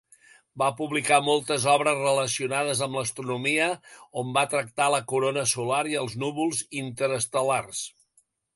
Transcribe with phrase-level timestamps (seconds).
[0.59, 3.69] Va publicar moltes obres relacionades amb l'astronomia,
[4.23, 7.87] on va tractar la corona solar i els núvols interestel·lars.